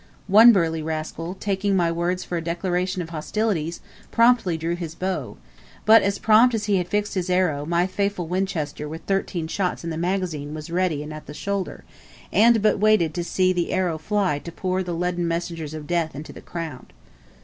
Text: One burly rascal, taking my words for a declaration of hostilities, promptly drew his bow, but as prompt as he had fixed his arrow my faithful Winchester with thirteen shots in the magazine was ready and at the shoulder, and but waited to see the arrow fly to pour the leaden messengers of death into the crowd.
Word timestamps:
One 0.25 0.51
burly 0.51 0.81
rascal, 0.81 1.35
taking 1.39 1.75
my 1.75 1.91
words 1.91 2.23
for 2.23 2.35
a 2.35 2.41
declaration 2.43 3.03
of 3.03 3.11
hostilities, 3.11 3.81
promptly 4.11 4.57
drew 4.57 4.75
his 4.75 4.95
bow, 4.95 5.37
but 5.85 6.01
as 6.01 6.17
prompt 6.17 6.55
as 6.55 6.65
he 6.65 6.77
had 6.77 6.87
fixed 6.87 7.13
his 7.13 7.29
arrow 7.29 7.67
my 7.67 7.85
faithful 7.85 8.25
Winchester 8.27 8.89
with 8.89 9.03
thirteen 9.03 9.47
shots 9.47 9.83
in 9.83 9.91
the 9.91 9.97
magazine 9.97 10.55
was 10.55 10.71
ready 10.71 11.03
and 11.03 11.13
at 11.13 11.27
the 11.27 11.35
shoulder, 11.35 11.83
and 12.33 12.63
but 12.63 12.79
waited 12.79 13.13
to 13.13 13.23
see 13.23 13.53
the 13.53 13.71
arrow 13.71 13.99
fly 13.99 14.39
to 14.39 14.51
pour 14.51 14.81
the 14.81 14.95
leaden 14.95 15.27
messengers 15.27 15.75
of 15.75 15.85
death 15.85 16.15
into 16.15 16.33
the 16.33 16.41
crowd. 16.41 16.93